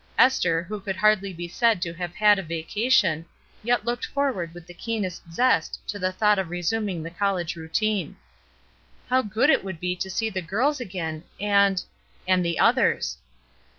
[0.17, 3.23] Esther, who could hardly be said to have had a vacation,
[3.61, 7.55] yet looked forward with the keenest zest to the thought of re suming the college
[7.55, 8.15] routine.
[9.09, 11.83] How good it would be to see the girls again, and—
[12.27, 13.19] and the others!